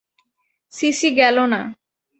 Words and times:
CC 0.73 1.09
গেল 1.19 1.37
না। 1.51 1.61